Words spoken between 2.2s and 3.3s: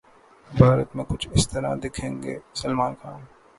گے سلمان خان'